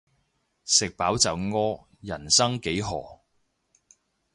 [0.65, 3.19] 食飽就屙，人生幾何